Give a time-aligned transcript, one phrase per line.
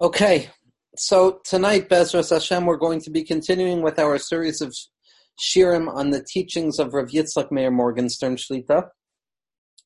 [0.00, 0.50] Okay,
[0.96, 4.74] so tonight, Bezras Hashem, we're going to be continuing with our series of
[5.38, 8.88] shiurim on the teachings of Rav Yitzchak Meir Morgenstern Shlita.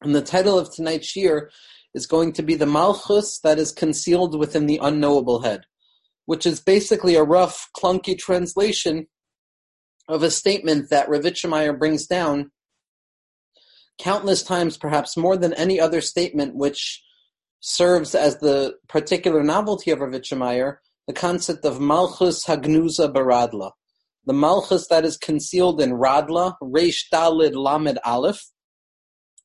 [0.01, 1.49] And the title of tonight's shiur
[1.93, 5.65] is going to be the Malchus that is concealed within the unknowable head,
[6.25, 9.09] which is basically a rough, clunky translation
[10.09, 12.51] of a statement that Rav Meir brings down
[14.01, 17.03] countless times, perhaps more than any other statement, which
[17.61, 23.73] serves as the particular novelty of Rav Meir, the concept of Malchus Hagnuza Baradla,
[24.27, 28.41] the Malchus that is concealed in Radla, Reish Dalid Lamed Aleph,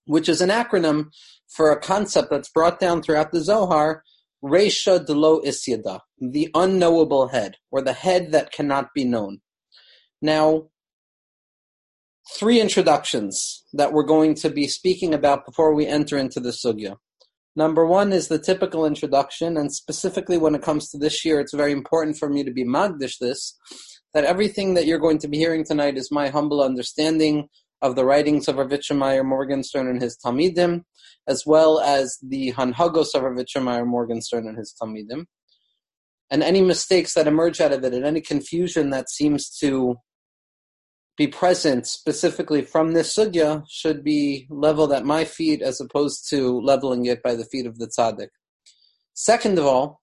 [0.05, 1.05] which is an acronym
[1.47, 4.03] for a concept that's brought down throughout the Zohar,
[4.43, 9.39] Reisha Delo Isyada, the unknowable head, or the head that cannot be known.
[10.21, 10.67] Now,
[12.35, 16.97] three introductions that we're going to be speaking about before we enter into the sugya.
[17.55, 21.53] Number one is the typical introduction, and specifically when it comes to this year, it's
[21.53, 23.55] very important for me to be magdish this,
[24.13, 27.47] that everything that you're going to be hearing tonight is my humble understanding
[27.83, 30.81] of the writings of Ravitchemeyer Morgenstern and his Talmidim,
[31.27, 35.25] as well as the Hanhagos of Ravitchemeyer Morgenstern and his Talmidim.
[36.31, 39.97] And any mistakes that emerge out of it, and any confusion that seems to
[41.17, 46.59] be present specifically from this sugya should be leveled at my feet as opposed to
[46.61, 48.29] leveling it by the feet of the tzaddik.
[49.13, 50.01] Second of all,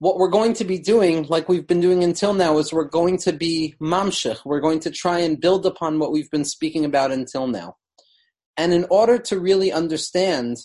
[0.00, 3.16] what we're going to be doing, like we've been doing until now, is we're going
[3.18, 4.44] to be mamshech.
[4.44, 7.76] We're going to try and build upon what we've been speaking about until now.
[8.56, 10.58] And in order to really understand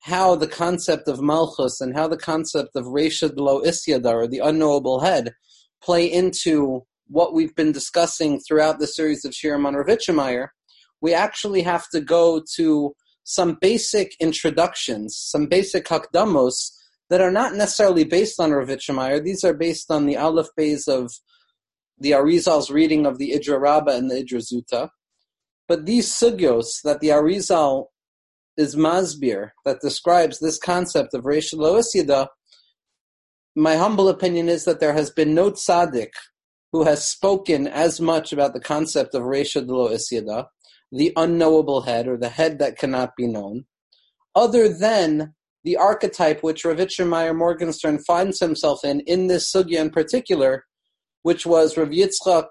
[0.00, 5.00] how the concept of malchus and how the concept of reshad lo isyadar, the unknowable
[5.00, 5.34] head,
[5.80, 10.48] play into what we've been discussing throughout the series of Shirim on
[11.00, 12.94] we actually have to go to
[13.24, 16.54] some basic introductions, some basic hakdamos
[17.10, 18.68] that are not necessarily based on Rav
[19.24, 21.12] These are based on the Aleph Bays of
[21.98, 24.88] the Arizal's reading of the Idra Rabbah and the Idra Zuta.
[25.68, 27.86] But these sugyos that the Arizal
[28.56, 31.80] is masbir, that describes this concept of Reish Lo
[33.54, 36.12] my humble opinion is that there has been no tzaddik
[36.72, 40.46] who has spoken as much about the concept of Resha Delo Isyada,
[40.90, 43.66] the unknowable head, or the head that cannot be known,
[44.34, 45.34] other than
[45.64, 50.64] the archetype which Ravitcher Meyer Morgenstern finds himself in, in this sugya in particular,
[51.22, 52.48] which was Rav Yitzchak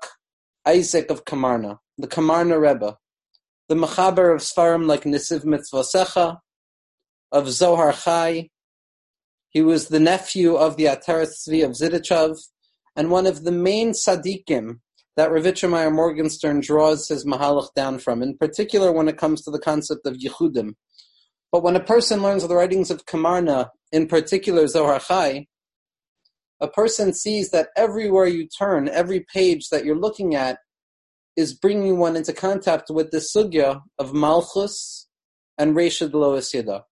[0.66, 2.98] Isaac of Kamarna, the Kamarna Rebbe,
[3.68, 6.38] the Mechaber of Sfarim like Nisiv Mitzvasecha,
[7.32, 8.50] of Zohar Chai.
[9.50, 12.38] He was the nephew of the Ataras of Zidichav,
[12.96, 14.80] and one of the main tzaddikim
[15.18, 19.60] that Ravitchemeyer Morgenstern draws his Mahalach down from, in particular when it comes to the
[19.60, 20.76] concept of Yehudim.
[21.52, 25.48] But when a person learns the writings of Kamarna, in particular Zohar Chai,
[26.62, 30.60] a person sees that everywhere you turn, every page that you're looking at,
[31.36, 35.08] is bringing one into contact with the sugya of Malchus
[35.58, 36.86] and Reshad Lois Yada.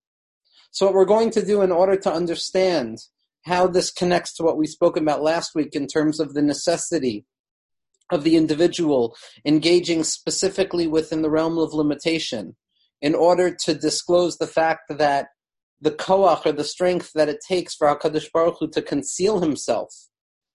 [0.72, 3.00] So what we're going to do in order to understand
[3.46, 7.26] how this connects to what we spoke about last week in terms of the necessity
[8.12, 12.56] of the individual engaging specifically within the realm of limitation
[13.02, 15.28] in order to disclose the fact that
[15.82, 19.94] the koach or the strength that it takes for HaKadosh Baruch Hu to conceal himself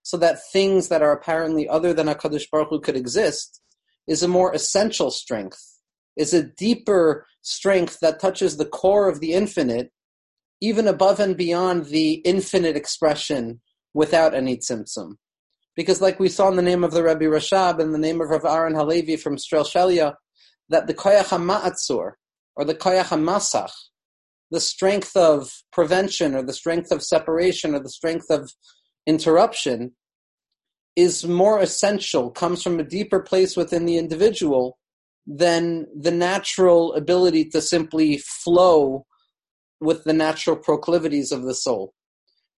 [0.03, 3.61] so that things that are apparently other than HaKadosh Baruch Hu could exist
[4.07, 5.79] is a more essential strength,
[6.17, 9.91] is a deeper strength that touches the core of the infinite
[10.65, 13.61] even above and beyond the infinite expression
[13.93, 15.17] without any tzimtzum.
[15.77, 18.31] Because like we saw in the name of the Rabbi Rashab and the name of
[18.31, 20.15] Rav Aaron Halevi from Strel
[20.71, 22.13] that the koyach ma'atzur,
[22.57, 23.73] or the koyach masach,
[24.51, 28.51] the strength of prevention or the strength of separation or the strength of
[29.07, 29.93] interruption
[30.97, 34.79] is more essential, comes from a deeper place within the individual
[35.27, 39.05] than the natural ability to simply flow
[39.81, 41.93] with the natural proclivities of the soul.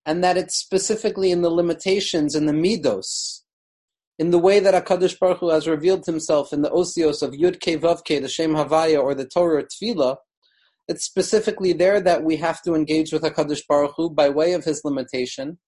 [0.04, 3.40] And that it's specifically in the limitations in the midos,
[4.18, 7.56] in the way that HaKadosh Baruch Hu has revealed himself in the osios of Yud
[7.56, 10.16] Ke Vav Ke, the Shem Havaya, or the Torah Tefillah,
[10.88, 14.64] it's specifically there that we have to engage with HaKadosh Baruch Hu by way of
[14.64, 15.58] his limitation,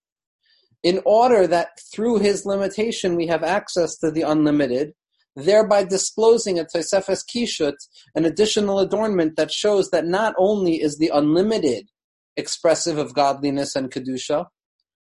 [0.81, 4.93] in order that through his limitation we have access to the unlimited,
[5.35, 7.75] thereby disclosing at Tosefes Kishut
[8.15, 11.89] an additional adornment that shows that not only is the unlimited
[12.35, 14.47] expressive of godliness and kedusha,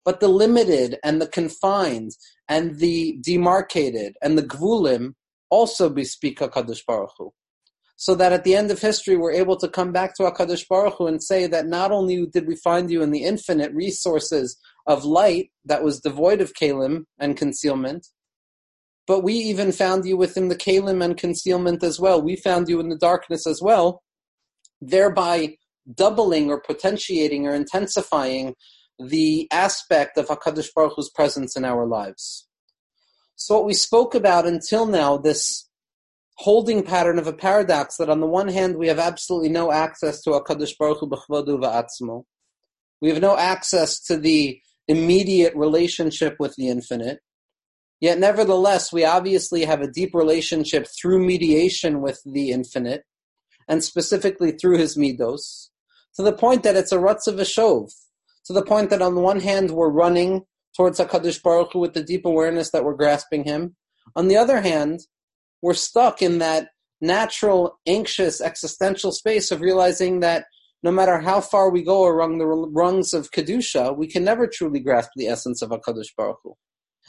[0.05, 2.13] but the limited and the confined
[2.49, 5.15] and the demarcated and the gvulim
[5.51, 7.33] also bespeak Hakadosh Baruch Hu.
[7.97, 10.95] so that at the end of history we're able to come back to HaKadosh Baruch
[10.99, 15.05] Hu and say that not only did we find you in the infinite resources of
[15.05, 18.09] light that was devoid of kalim and concealment,
[19.07, 22.23] but we even found you within the kalim and concealment as well.
[22.23, 24.03] We found you in the darkness as well,
[24.81, 25.57] thereby
[25.95, 28.55] doubling or potentiating or intensifying
[28.99, 32.47] the aspect of HaKadosh Baruch Hu's presence in our lives.
[33.35, 35.69] So what we spoke about until now, this
[36.37, 40.23] holding pattern of a paradox that on the one hand we have absolutely no access
[40.23, 42.25] to HaKadosh Baruch Hu b'chvodu v'atzmo.
[43.01, 47.19] We have no access to the immediate relationship with the infinite.
[48.03, 53.05] Yet nevertheless, we obviously have a deep relationship through mediation with the infinite,
[53.69, 55.69] and specifically through his midos,
[56.17, 57.93] to the point that it's a rutz of a shov,
[58.47, 60.43] to the point that on the one hand we're running
[60.77, 63.77] towards HaKadosh Baruch Hu with the deep awareness that we're grasping him.
[64.17, 65.03] On the other hand,
[65.63, 66.71] we're stuck in that
[67.01, 70.47] natural, anxious, existential space of realizing that
[70.83, 74.81] no matter how far we go along the rungs of Kedusha, we can never truly
[74.81, 76.57] grasp the essence of HaKadosh Baruch Hu.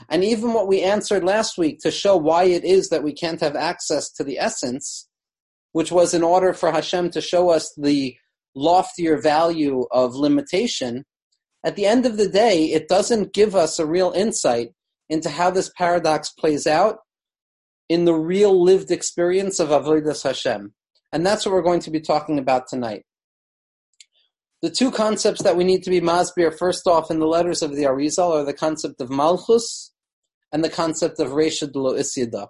[0.10, 3.42] And even what we answered last week to show why it is that we can't
[3.42, 5.08] have access to the essence,
[5.72, 8.16] which was in order for Hashem to show us the
[8.56, 11.06] loftier value of limitation,
[11.64, 14.70] at the end of the day, it doesn't give us a real insight
[15.10, 17.00] into how this paradox plays out
[17.88, 20.74] in the real lived experience of Avodas Hashem.
[21.12, 23.06] And that's what we're going to be talking about tonight.
[24.64, 27.76] The two concepts that we need to be masbir first off in the letters of
[27.76, 29.92] the Arizal are the concept of Malchus
[30.54, 32.48] and the concept of Resha Lo Isyada,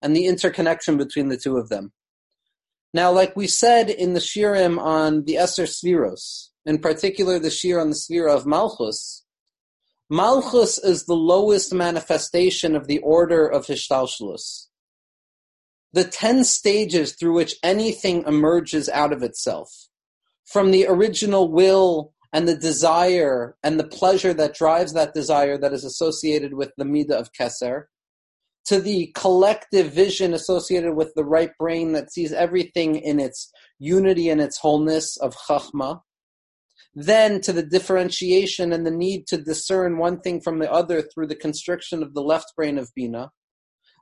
[0.00, 1.92] and the interconnection between the two of them.
[2.94, 7.80] Now, like we said in the Shirim on the Esser Sviros, in particular the Shir
[7.80, 9.24] on the Svira of Malchus,
[10.08, 14.68] Malchus is the lowest manifestation of the order of Hishtalshalus.
[15.92, 19.89] The ten stages through which anything emerges out of itself
[20.50, 25.72] from the original will and the desire and the pleasure that drives that desire that
[25.72, 27.84] is associated with the midah of Keser,
[28.66, 34.28] to the collective vision associated with the right brain that sees everything in its unity
[34.28, 36.00] and its wholeness of Chachma,
[36.94, 41.28] then to the differentiation and the need to discern one thing from the other through
[41.28, 43.30] the constriction of the left brain of Bina,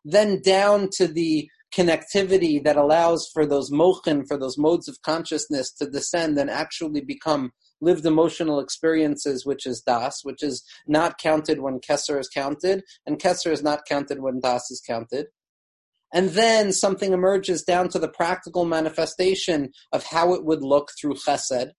[0.04, 5.72] then down to the connectivity that allows for those mochin, for those modes of consciousness
[5.72, 11.60] to descend and actually become lived emotional experiences, which is das, which is not counted
[11.60, 15.26] when Kesser is counted, and Kesser is not counted when das is counted.
[16.12, 21.14] And then something emerges down to the practical manifestation of how it would look through
[21.14, 21.72] chesed,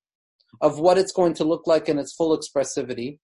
[0.62, 3.18] of what it's going to look like in its full expressivity.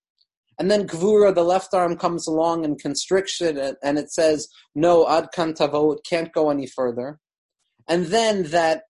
[0.57, 5.07] And then Gvura, the left arm, comes along and constricts it, and it says, no,
[5.07, 7.19] Ad kan tavo, it can't go any further.
[7.87, 8.83] And then that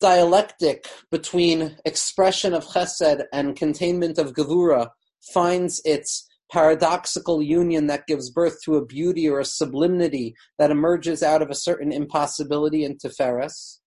[0.00, 4.90] dialectic between expression of chesed and containment of Gvura
[5.32, 11.22] finds its paradoxical union that gives birth to a beauty or a sublimity that emerges
[11.22, 13.78] out of a certain impossibility into Tiferes.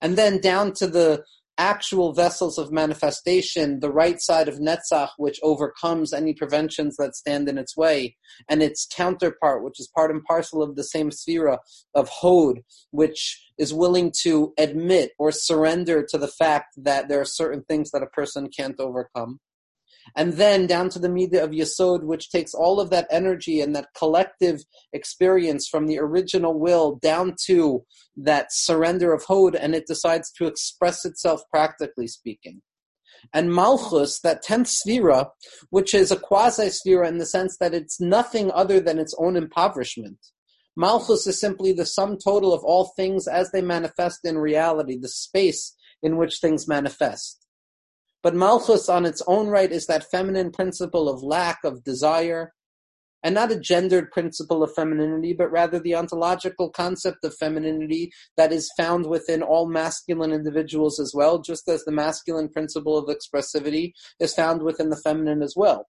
[0.00, 1.24] And then down to the
[1.58, 7.48] actual vessels of manifestation, the right side of Netzach, which overcomes any preventions that stand
[7.48, 8.16] in its way,
[8.48, 11.58] and its counterpart, which is part and parcel of the same sphere
[11.94, 12.60] of Hod,
[12.90, 17.90] which is willing to admit or surrender to the fact that there are certain things
[17.90, 19.40] that a person can't overcome
[20.14, 23.74] and then down to the midah of Yesod, which takes all of that energy and
[23.74, 27.84] that collective experience from the original will down to
[28.16, 32.62] that surrender of Hod, and it decides to express itself practically speaking.
[33.32, 35.30] And Malchus, that tenth sphera,
[35.70, 39.36] which is a quasi sphera in the sense that it's nothing other than its own
[39.36, 40.18] impoverishment.
[40.76, 45.08] Malchus is simply the sum total of all things as they manifest in reality, the
[45.08, 47.45] space in which things manifest.
[48.26, 52.54] But Malchus on its own right is that feminine principle of lack, of desire,
[53.22, 58.50] and not a gendered principle of femininity, but rather the ontological concept of femininity that
[58.50, 63.92] is found within all masculine individuals as well, just as the masculine principle of expressivity
[64.18, 65.86] is found within the feminine as well.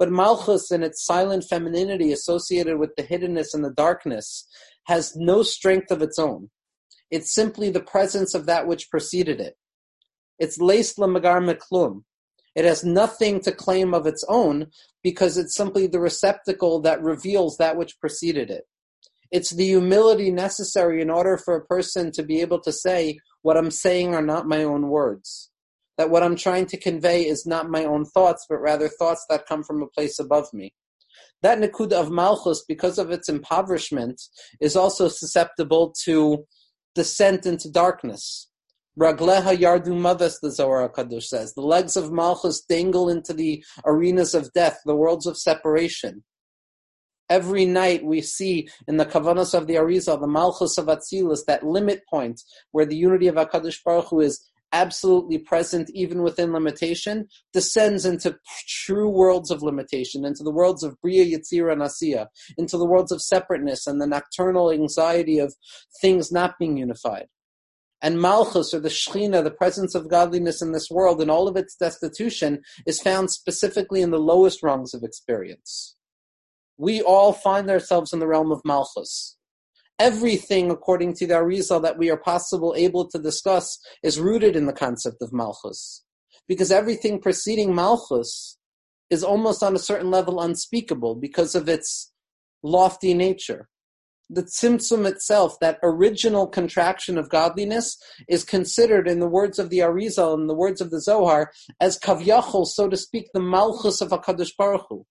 [0.00, 4.48] But Malchus, in its silent femininity associated with the hiddenness and the darkness,
[4.86, 6.50] has no strength of its own.
[7.12, 9.54] It's simply the presence of that which preceded it.
[10.38, 12.02] It's leis lamagar meklum.
[12.54, 14.66] It has nothing to claim of its own
[15.02, 18.64] because it's simply the receptacle that reveals that which preceded it.
[19.30, 23.56] It's the humility necessary in order for a person to be able to say, what
[23.56, 25.50] I'm saying are not my own words.
[25.96, 29.46] That what I'm trying to convey is not my own thoughts, but rather thoughts that
[29.46, 30.74] come from a place above me.
[31.40, 34.20] That Nakuda of Malchus, because of its impoverishment,
[34.60, 36.46] is also susceptible to
[36.94, 38.48] descent into darkness.
[38.98, 41.54] Ragleha yardu madas, the Zohar Kadosh says.
[41.54, 46.22] The legs of Malchus dangle into the arenas of death, the worlds of separation.
[47.30, 51.64] Every night we see in the Kavanas of the Arizal, the Malchus of Atzilus, that
[51.64, 57.28] limit point where the unity of HaKadosh Baruch Hu is absolutely present even within limitation,
[57.52, 62.26] descends into true worlds of limitation, into the worlds of Bria, Yitzira, and Asiya,
[62.58, 65.54] into the worlds of separateness and the nocturnal anxiety of
[66.00, 67.28] things not being unified.
[68.02, 71.56] And Malchus, or the Shechina, the presence of godliness in this world, in all of
[71.56, 75.94] its destitution, is found specifically in the lowest rungs of experience
[76.82, 79.36] we all find ourselves in the realm of Malchus.
[80.00, 84.66] Everything, according to the Arizal, that we are possible able to discuss is rooted in
[84.66, 86.02] the concept of Malchus.
[86.48, 88.58] Because everything preceding Malchus
[89.10, 92.12] is almost on a certain level unspeakable because of its
[92.64, 93.68] lofty nature.
[94.30, 97.98] The Tzimtzum itself, that original contraction of godliness,
[98.28, 101.98] is considered, in the words of the Arizal and the words of the Zohar, as
[101.98, 105.04] kavyachol, so to speak, the Malchus of HaKadosh Baruch Hu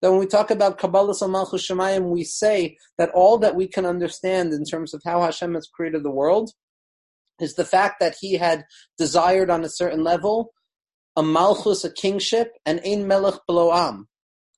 [0.00, 3.84] that when we talk about Kabbalah Malchus Shemayim, we say that all that we can
[3.84, 6.52] understand in terms of how Hashem has created the world
[7.40, 8.64] is the fact that He had
[8.96, 10.52] desired on a certain level
[11.16, 14.06] a Malchus, a kingship, and Ein Melech below Am.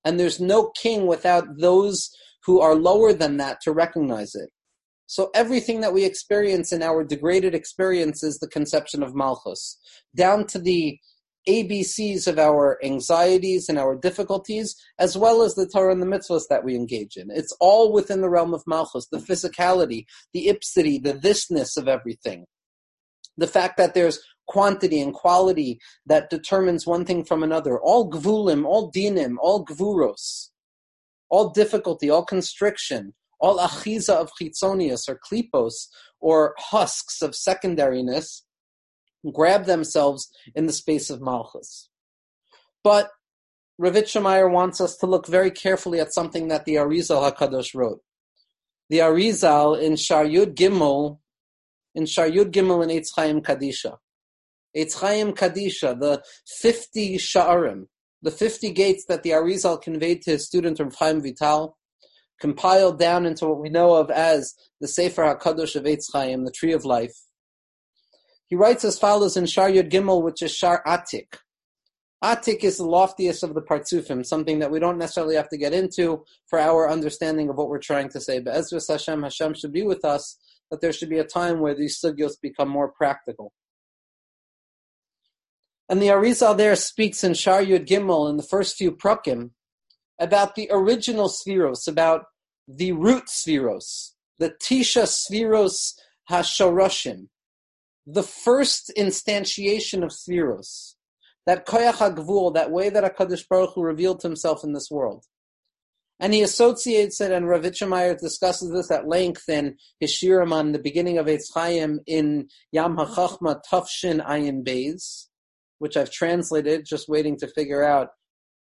[0.05, 2.11] And there's no king without those
[2.45, 4.51] who are lower than that to recognize it.
[5.07, 9.79] So everything that we experience in our degraded experience is the conception of Malchus,
[10.15, 10.99] down to the
[11.49, 16.45] ABCs of our anxieties and our difficulties, as well as the Torah and the mitzvahs
[16.49, 17.29] that we engage in.
[17.31, 22.45] It's all within the realm of Malchus, the physicality, the ipsity, the thisness of everything.
[23.37, 27.81] The fact that there's quantity and quality that determines one thing from another.
[27.81, 30.51] All gvulim, all dinim, all gvuros,
[31.31, 35.87] all difficulty, all constriction, all achiza of chitzonius or klipos,
[36.21, 38.43] or husks of secondariness,
[39.33, 41.89] grab themselves in the space of Malchus.
[42.83, 43.11] But
[43.81, 48.01] Ravitchemeyer wants us to look very carefully at something that the Arizal HaKadosh wrote.
[48.91, 51.19] The Arizal in Shar Yud Gimel,
[51.95, 53.97] in Shar Yud Gimel in Eitz Chaim Kadisha.
[54.77, 57.87] Eitz Chaim Kadisha, the 50 Sha'arim,
[58.23, 61.77] the 50 gates that the Arizal conveyed to his student Rav Chaim Vital,
[62.41, 66.51] compiled down into what we know of as the Sefer HaKadosh of Eitz Chaim, the
[66.51, 67.15] Tree of Life.
[68.49, 71.37] He writes as follows in Shar Gimel, which is Shar Atik.
[72.23, 75.73] Atik is the loftiest of the partsufim, something that we don't necessarily have to get
[75.73, 78.41] into for our understanding of what we're trying to say.
[78.41, 80.39] But Ezra Hashem, Hashem should be with us,
[80.71, 83.53] that there should be a time where these sugyos become more practical.
[85.91, 89.51] And the Arizal there speaks in Shar Yud Gimel in the first few prakim
[90.21, 92.27] about the original spheros, about
[92.69, 95.95] the root spheros, the Tisha spheros
[96.31, 97.27] hashoroshim,
[98.07, 100.95] the first instantiation of Sfiros,
[101.45, 105.25] that Koyach HaGvul, that way that HaKadosh Baruch Hu revealed himself in this world.
[106.21, 110.79] And he associates it, and Rav discusses this at length in his Shiram on the
[110.79, 115.30] beginning of Eitz Chaim in Yam HaChachma Tafshin Ayin Beis,
[115.81, 118.11] which I've translated, just waiting to figure out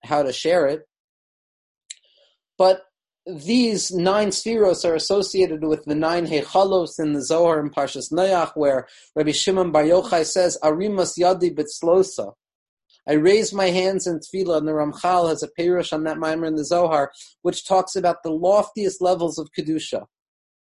[0.03, 0.83] how to share it.
[2.57, 2.83] But
[3.25, 8.51] these nine spheros are associated with the nine hechalos in the Zohar and Parshas Noach,
[8.55, 12.33] where Rabbi Shimon Bar Yochai says, "Arimas yadi bitzlosa."
[13.07, 16.45] I raise my hands in tefillah, and the Ramchal has a perush on that mimer
[16.45, 17.11] in the Zohar,
[17.41, 20.07] which talks about the loftiest levels of kedusha.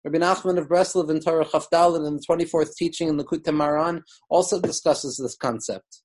[0.04, 4.60] Rabbi Nachman of Breslov in Torah Chavdalin in the 24th teaching in the Maran also
[4.60, 6.02] discusses this concept.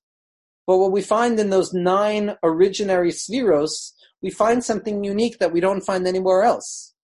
[0.66, 3.92] But what we find in those nine originary spheros
[4.22, 6.94] we find something unique that we don't find anywhere else.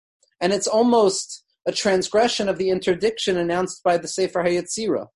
[0.41, 5.07] And it's almost a transgression of the interdiction announced by the Sefer Hayetzira.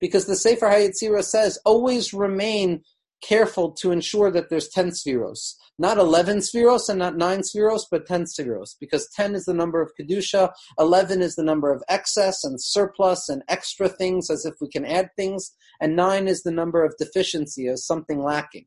[0.00, 2.82] Because the Sefer Hayetzira says, always remain
[3.22, 5.54] careful to ensure that there's 10 spheros.
[5.78, 8.74] Not 11 spheros and not 9 spheros, but 10 spheros.
[8.78, 13.28] Because 10 is the number of Kedusha, 11 is the number of excess and surplus
[13.28, 16.96] and extra things as if we can add things, and 9 is the number of
[16.98, 18.66] deficiency as something lacking.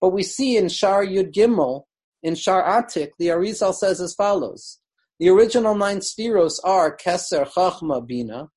[0.00, 1.84] But we see in Shar Yud Gimel,
[2.22, 4.78] in Shar Atik, the Arizal says as follows.
[5.18, 8.48] The original nine spheros are Keser, Chachma, Bina,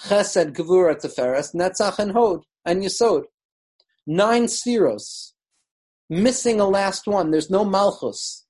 [0.00, 3.24] Chesed, Gevura, Teferes, Netzach, and Hod, and Yesod.
[4.06, 5.32] Nine spheros.
[6.10, 7.30] Missing a last one.
[7.30, 8.44] There's no Malchus.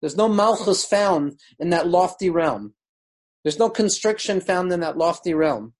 [0.00, 2.74] There's no Malchus found in that lofty realm.
[3.42, 5.74] There's no constriction found in that lofty realm.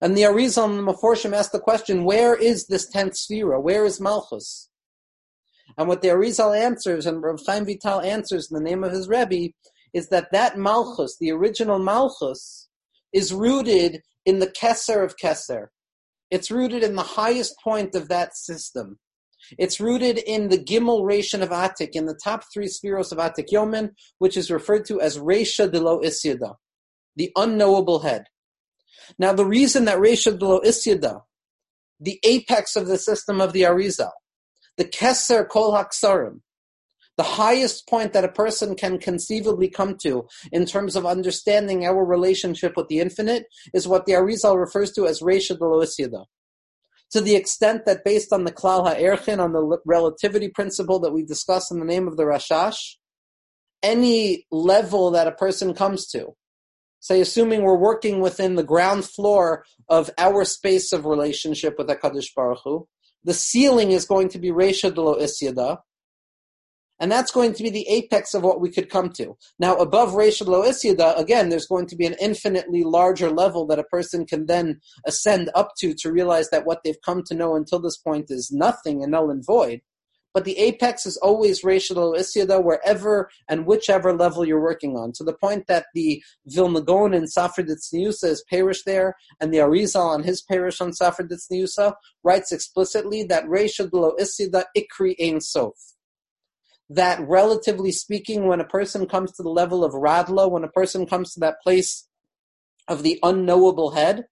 [0.00, 3.62] And the Arizal and the Meforshim ask the question, where is this tenth sphera?
[3.62, 4.68] Where is Malchus?
[5.78, 9.08] And what the Arizal answers, and Rav Chaim Vital answers in the name of his
[9.08, 9.52] Rebbe,
[9.92, 12.68] is that that Malchus, the original Malchus,
[13.12, 15.68] is rooted in the Kesser of Keser.
[16.30, 18.98] It's rooted in the highest point of that system.
[19.58, 23.50] It's rooted in the Gimel ration of Atik, in the top three spheros of Atik
[23.52, 26.56] Yomen, which is referred to as Resha de lo Isyada,
[27.14, 28.24] the unknowable head.
[29.18, 31.22] Now, the reason that Resha de lo Isyada,
[32.00, 34.10] the apex of the system of the Arizal,
[34.76, 36.40] the Keser Kol Haksarim,
[37.16, 42.04] the highest point that a person can conceivably come to in terms of understanding our
[42.04, 46.24] relationship with the infinite is what the Arizal refers to as Resha de
[47.12, 51.24] To the extent that based on the Klal HaErchin, on the relativity principle that we
[51.24, 52.96] discussed in the name of the Rashash,
[53.82, 56.34] any level that a person comes to,
[57.00, 62.34] say assuming we're working within the ground floor of our space of relationship with HaKadosh
[62.34, 62.88] Baruch Hu,
[63.24, 65.78] the ceiling is going to be Resha de lo Isyada,
[66.98, 69.36] and that's going to be the apex of what we could come to.
[69.58, 73.78] Now, above Reshad Lo Isyada, again, there's going to be an infinitely larger level that
[73.78, 77.56] a person can then ascend up to to realize that what they've come to know
[77.56, 79.80] until this point is nothing and null and void.
[80.32, 85.12] But the apex is always Reshad Lo Isyada, wherever and whichever level you're working on,
[85.12, 90.24] to the point that the Vilna Gaon Ditzniusa is parish there, and the Arizal on
[90.24, 95.95] his parish on Safra Ditzniusa writes explicitly that Reshad Lo Isyada Ikri Ein Sof
[96.88, 101.06] that relatively speaking, when a person comes to the level of Radla, when a person
[101.06, 102.08] comes to that place
[102.88, 104.26] of the unknowable head,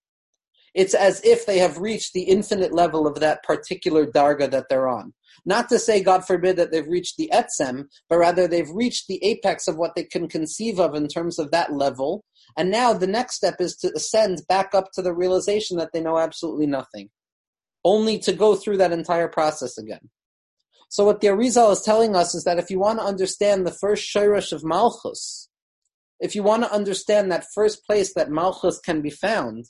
[0.74, 4.88] it's as if they have reached the infinite level of that particular darga that they're
[4.88, 5.14] on.
[5.44, 9.22] Not to say, God forbid, that they've reached the etzem, but rather they've reached the
[9.22, 12.24] apex of what they can conceive of in terms of that level.
[12.56, 16.00] And now the next step is to ascend back up to the realization that they
[16.00, 17.10] know absolutely nothing,
[17.84, 20.10] only to go through that entire process again.
[20.94, 23.72] So what the Arizal is telling us is that if you want to understand the
[23.72, 25.48] first shirish of Malchus,
[26.20, 29.64] if you want to understand that first place that Malchus can be found,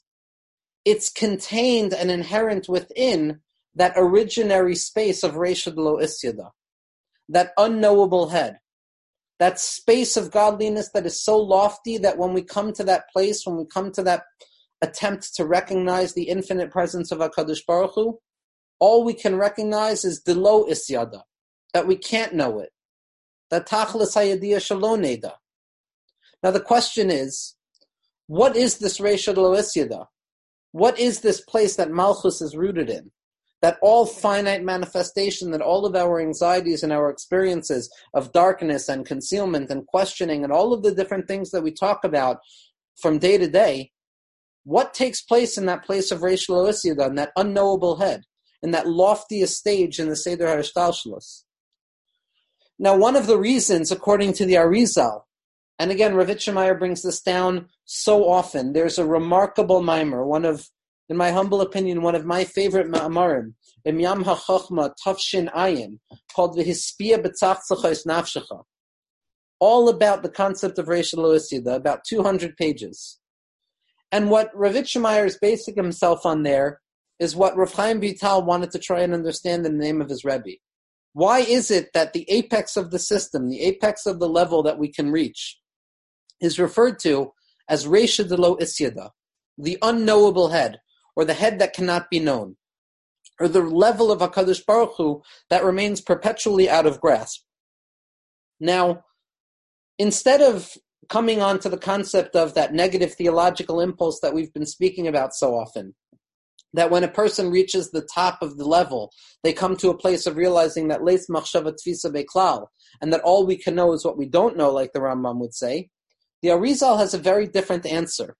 [0.84, 3.40] it's contained and inherent within
[3.74, 6.50] that originary space of Reshad Lo Isyada,
[7.30, 8.58] that unknowable head,
[9.38, 13.46] that space of godliness that is so lofty that when we come to that place,
[13.46, 14.24] when we come to that
[14.82, 18.18] attempt to recognize the infinite presence of HaKadosh Baruch Hu,
[18.78, 21.22] all we can recognize is the low isyada,
[21.72, 22.70] that we can't know it.
[23.50, 25.34] That tachlis hayadiyah shaloneda.
[26.42, 27.56] Now the question is,
[28.26, 30.06] what is this Reisha lo isyada?
[30.72, 33.10] What is this place that Malchus is rooted in?
[33.62, 39.06] That all finite manifestation, that all of our anxieties and our experiences of darkness and
[39.06, 42.38] concealment and questioning and all of the different things that we talk about
[43.00, 43.92] from day to day,
[44.64, 46.66] what takes place in that place of Reish Lo
[47.06, 48.22] in that unknowable head?
[48.64, 51.42] In that loftiest stage in the Seder HaShtalshalos.
[52.78, 55.24] Now, one of the reasons, according to the Arizal,
[55.78, 60.66] and again, Ravitchemeyer brings this down so often, there's a remarkable mimer, one of,
[61.10, 63.52] in my humble opinion, one of my favorite ma'amarim,
[63.84, 65.98] in Yam HaChochma Tafshin Ayin,
[66.34, 68.62] called the Hispia B'tzachtzachos Nafshecha,
[69.60, 73.20] all about the concept of racial Loisida, about 200 pages.
[74.10, 76.80] And what Ravitchemeyer is basing himself on there
[77.18, 80.24] is what Rav Chaim Vital wanted to try and understand in the name of his
[80.24, 80.56] Rebbe.
[81.12, 84.78] Why is it that the apex of the system, the apex of the level that
[84.78, 85.58] we can reach,
[86.40, 87.32] is referred to
[87.68, 89.10] as Resha de lo Isyada,
[89.56, 90.80] the unknowable head,
[91.14, 92.56] or the head that cannot be known,
[93.40, 97.42] or the level of HaKadosh Baruch Hu that remains perpetually out of grasp?
[98.58, 99.04] Now,
[99.98, 100.76] instead of
[101.08, 105.34] coming on to the concept of that negative theological impulse that we've been speaking about
[105.34, 105.94] so often,
[106.74, 110.26] that when a person reaches the top of the level, they come to a place
[110.26, 112.66] of realizing that leis machshava tvisa beklal,
[113.00, 115.54] and that all we can know is what we don't know, like the Rambam would
[115.54, 115.88] say.
[116.42, 118.36] The Arizal has a very different answer.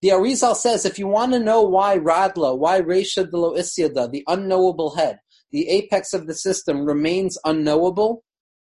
[0.00, 4.10] The Arizal says, if you want to know why Radla, why Resha de lo Isyada,
[4.10, 5.18] the unknowable head,
[5.52, 8.24] the apex of the system, remains unknowable,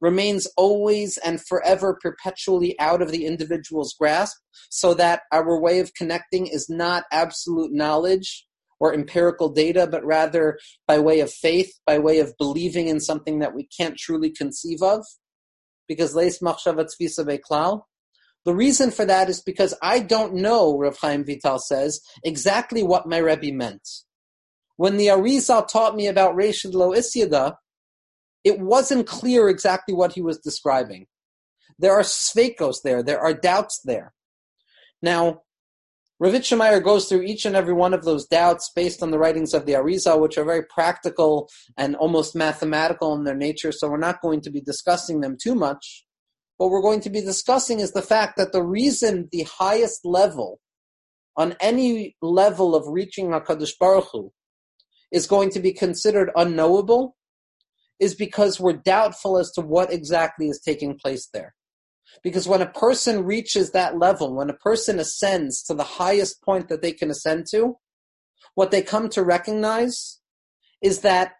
[0.01, 4.37] remains always and forever perpetually out of the individual's grasp,
[4.69, 8.45] so that our way of connecting is not absolute knowledge,
[8.85, 13.39] or empirical data, but rather by way of faith, by way of believing in something
[13.39, 15.03] that we can't truly conceive of.
[15.87, 17.85] Because leis machshavat beklal.
[18.45, 23.07] The reason for that is because I don't know, Rav Chaim Vital says, exactly what
[23.07, 23.87] my Rebbe meant.
[24.77, 27.55] When the Arizal taught me about Reshid Lo Isyada,
[28.43, 31.07] it wasn't clear exactly what he was describing.
[31.79, 34.13] There are svekos there, there are doubts there.
[35.01, 35.41] Now,
[36.23, 39.65] Ravitchemeyer goes through each and every one of those doubts based on the writings of
[39.65, 44.21] the Arizal, which are very practical and almost mathematical in their nature, so we're not
[44.21, 46.05] going to be discussing them too much.
[46.57, 50.61] What we're going to be discussing is the fact that the reason the highest level
[51.35, 54.31] on any level of reaching HaKadosh Baruch Hu
[55.11, 57.17] is going to be considered unknowable
[57.99, 61.54] is because we're doubtful as to what exactly is taking place there.
[62.23, 66.69] Because when a person reaches that level, when a person ascends to the highest point
[66.69, 67.77] that they can ascend to,
[68.55, 70.19] what they come to recognize
[70.81, 71.33] is that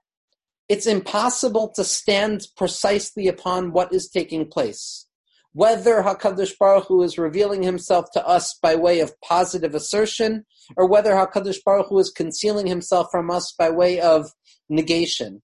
[0.68, 5.08] it's impossible to stand precisely upon what is taking place.
[5.54, 10.88] Whether Hakadosh Baruch Hu is revealing Himself to us by way of positive assertion, or
[10.88, 14.32] whether Hakadosh Baruch Hu is concealing Himself from us by way of
[14.68, 15.42] negation,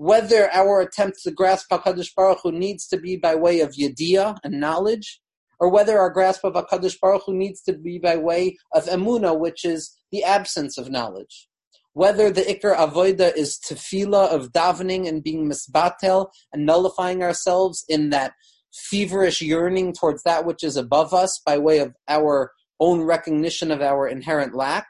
[0.00, 4.38] whether our attempt to grasp Hakadosh Baruch Hu needs to be by way of yediyah
[4.42, 5.20] and knowledge,
[5.58, 9.38] or whether our grasp of Hakadosh Baruch Hu needs to be by way of emuna,
[9.38, 11.50] which is the absence of knowledge.
[11.92, 18.08] Whether the ikr avoida is tefillah of davening and being misbatel and nullifying ourselves in
[18.08, 18.32] that
[18.72, 23.82] feverish yearning towards that which is above us by way of our own recognition of
[23.82, 24.86] our inherent lack,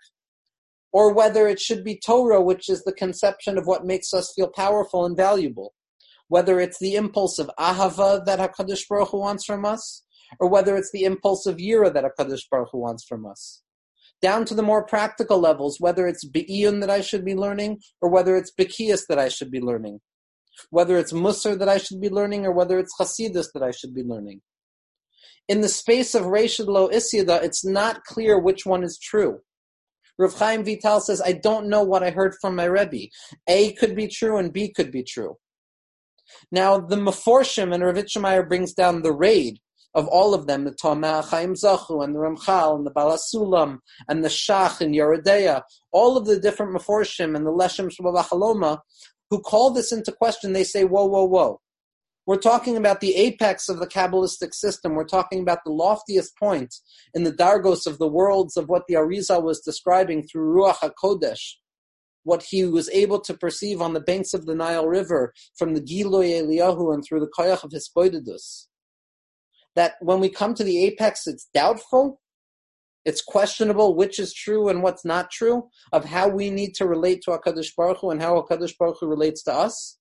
[0.92, 4.48] or whether it should be Torah, which is the conception of what makes us feel
[4.48, 5.74] powerful and valuable,
[6.28, 10.04] whether it's the impulse of ahava that Hakadosh Baruch Hu wants from us,
[10.38, 13.62] or whether it's the impulse of yira that Hakadosh Baruch Hu wants from us
[14.20, 18.10] down to the more practical levels, whether it's Be'iyun that I should be learning or
[18.10, 20.00] whether it's Bekias that I should be learning,
[20.70, 23.94] whether it's Musar that I should be learning or whether it's Hasidus that I should
[23.94, 24.42] be learning.
[25.48, 29.40] In the space of Reshad Lo Isyada, it's not clear which one is true.
[30.18, 33.08] Rav Chaim Vital says, I don't know what I heard from my Rebbe.
[33.48, 35.36] A could be true and B could be true.
[36.52, 39.58] Now, the Meforshim and Rav Itchemeyer brings down the raid
[39.94, 44.22] of all of them, the Tomah Chaim Zachu and the Ramchal and the Balasulam and
[44.24, 48.78] the Shach and Yeridea, all of the different Meforshim and the Leshem Shabbat
[49.30, 51.60] who call this into question, they say, whoa, whoa, whoa.
[52.30, 54.94] We're talking about the apex of the Kabbalistic system.
[54.94, 56.72] We're talking about the loftiest point
[57.12, 61.54] in the Dargos of the worlds of what the Arizal was describing through Ruach HaKodesh,
[62.22, 65.80] what he was able to perceive on the banks of the Nile River from the
[65.80, 68.66] Giloy Eliyahu and through the Koyach of Hispoididus
[69.74, 72.20] that when we come to the apex, it's doubtful,
[73.04, 77.22] it's questionable which is true and what's not true of how we need to relate
[77.22, 79.96] to HaKadosh Baruch Hu and how HaKadosh Baruch Hu relates to us.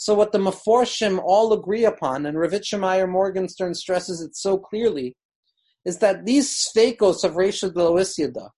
[0.00, 5.14] So what the Meforshim all agree upon, and Ravitchemeyer Morgenstern stresses it so clearly,
[5.84, 8.48] is that these sfekos of Reshad Loisyada,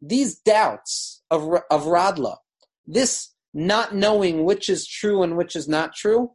[0.00, 2.38] these doubts of, of Radla,
[2.84, 6.32] this not knowing which is true and which is not true,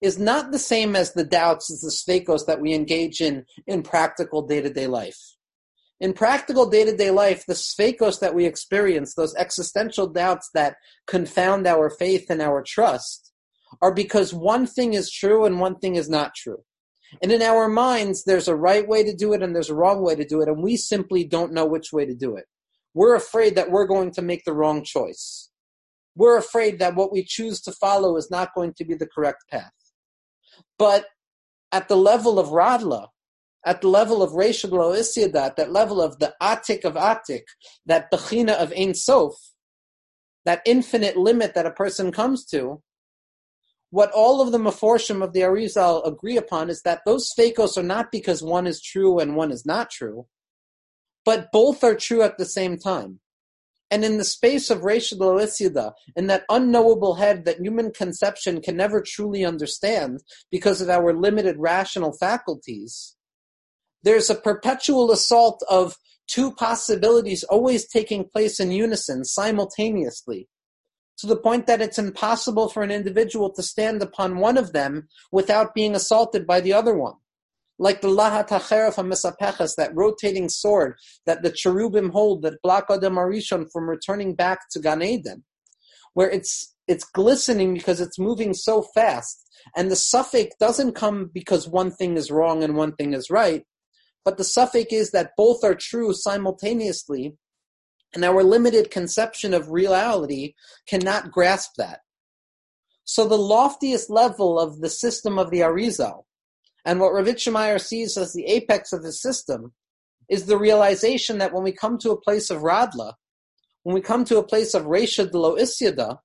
[0.00, 3.82] is not the same as the doubts as the sfekos that we engage in in
[3.82, 5.18] practical day-to-day life.
[5.98, 10.76] In practical day-to-day life, the sfekos that we experience, those existential doubts that
[11.08, 13.30] confound our faith and our trust,
[13.80, 16.62] are because one thing is true and one thing is not true.
[17.20, 20.02] And in our minds, there's a right way to do it and there's a wrong
[20.02, 22.46] way to do it, and we simply don't know which way to do it.
[22.94, 25.50] We're afraid that we're going to make the wrong choice.
[26.14, 29.44] We're afraid that what we choose to follow is not going to be the correct
[29.50, 29.72] path.
[30.78, 31.06] But
[31.70, 33.08] at the level of Radla,
[33.64, 37.44] at the level of Reshad Isyadat, that level of the Atik of Atik,
[37.86, 39.34] that Bechina of Ein Sof,
[40.44, 42.82] that infinite limit that a person comes to,
[43.92, 47.82] what all of the Meforshim of the Arizal agree upon is that those fakos are
[47.82, 50.26] not because one is true and one is not true,
[51.26, 53.20] but both are true at the same time.
[53.90, 59.02] And in the space of Isyada, in that unknowable head that human conception can never
[59.02, 63.14] truly understand because of our limited rational faculties,
[64.02, 70.48] there's a perpetual assault of two possibilities always taking place in unison, simultaneously,
[71.18, 75.08] to the point that it's impossible for an individual to stand upon one of them
[75.30, 77.14] without being assaulted by the other one.
[77.78, 80.94] Like the lahat hacheref misapeches, that rotating sword
[81.26, 85.44] that the cherubim hold that block Adam Arishon from returning back to Gan Eden,
[86.14, 91.68] where it's it's glistening because it's moving so fast, and the suffix doesn't come because
[91.68, 93.64] one thing is wrong and one thing is right,
[94.24, 97.36] but the suffix is that both are true simultaneously,
[98.14, 100.54] and our limited conception of reality
[100.86, 102.00] cannot grasp that.
[103.04, 106.24] So the loftiest level of the system of the Arizal,
[106.84, 109.72] and what Ravitchemeyer sees as the apex of his system
[110.28, 113.14] is the realization that when we come to a place of Radla,
[113.82, 116.18] when we come to a place of Resha Isyada,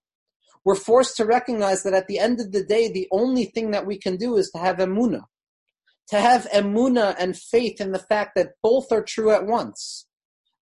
[0.63, 3.86] we're forced to recognize that at the end of the day, the only thing that
[3.86, 5.23] we can do is to have emuna.
[6.10, 10.07] To have emuna and faith in the fact that both are true at once.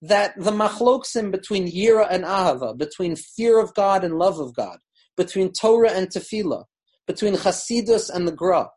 [0.01, 4.79] That the machloksim between yira and ahava, between fear of God and love of God,
[5.15, 6.65] between Torah and tefillah,
[7.07, 8.69] between chasidus and the gra,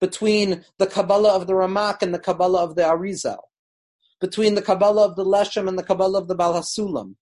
[0.00, 3.40] between the Kabbalah of the Ramak and the Kabbalah of the Arizal,
[4.20, 7.14] between the Kabbalah of the Leshem and the Kabbalah of the Balhasulam,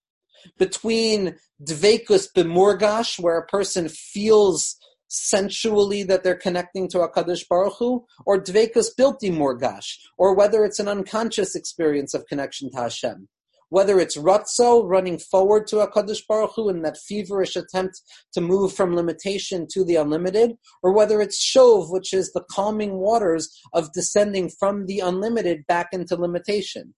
[0.58, 4.76] between Dvekus b'murgash, where a person feels
[5.08, 10.78] sensually that they're connecting to HaKadosh Baruch Hu, or Dvekus bilti murgash, or whether it's
[10.78, 13.28] an unconscious experience of connection to Hashem
[13.74, 18.00] whether it's Ratzo, running forward to HaKadosh Baruch Hu in that feverish attempt
[18.32, 22.98] to move from limitation to the unlimited, or whether it's Shov, which is the calming
[22.98, 26.94] waters of descending from the unlimited back into limitation.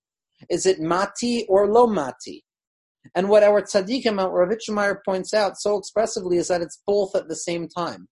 [0.50, 2.44] Is it Mati or Lo Mati?
[3.14, 7.28] And what our tzaddikim, Rav Meyer points out so expressively is that it's both at
[7.28, 8.08] the same time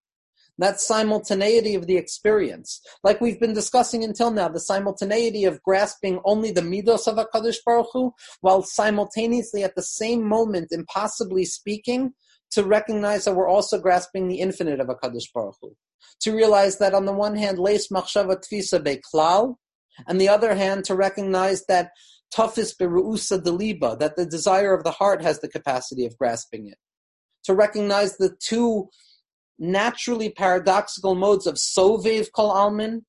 [0.58, 2.80] that simultaneity of the experience.
[3.02, 7.58] Like we've been discussing until now, the simultaneity of grasping only the midos of HaKadosh
[7.64, 12.12] Baruch Hu, while simultaneously at the same moment, impossibly speaking,
[12.52, 15.76] to recognize that we're also grasping the infinite of HaKadosh Baruch Hu.
[16.20, 19.56] To realize that on the one hand, leis machshava tvisa beklal,
[20.06, 21.90] and the other hand, to recognize that
[22.34, 26.78] toughest beruusa deliba, that the desire of the heart has the capacity of grasping it.
[27.44, 28.88] To recognize the two
[29.58, 33.02] naturally paradoxical modes of Sovev Kol Almin,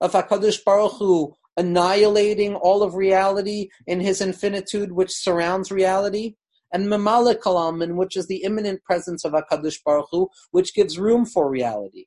[0.00, 6.36] of HaKadosh Baruch Hu annihilating all of reality in his infinitude which surrounds reality,
[6.72, 10.98] and Memalei Kol Almin, which is the immanent presence of HaKadosh Baruch Hu, which gives
[10.98, 12.06] room for reality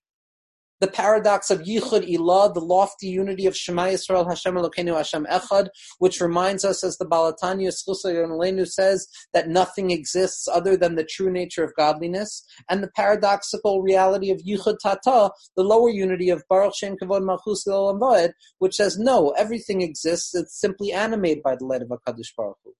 [0.85, 5.69] the paradox of Yichud Ilah, the lofty unity of Shema Yisrael, Hashem Elokeinu, Hashem Echad,
[5.97, 11.31] which reminds us, as the Balatanya Lenu says, that nothing exists other than the true
[11.31, 16.75] nature of godliness, and the paradoxical reality of Yichud Tata, the lower unity of Baruch
[16.75, 17.65] Shem Kavod Malchus
[18.59, 22.73] which says, no, everything exists, it's simply animated by the light of HaKadosh Baruch Hu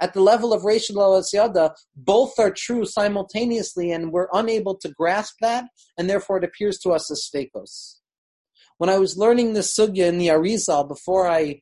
[0.00, 5.34] at the level of Rachel Yada, both are true simultaneously, and we're unable to grasp
[5.40, 5.66] that,
[5.98, 7.96] and therefore it appears to us as stakos.
[8.78, 11.60] When I was learning the sugya in the Arizal before I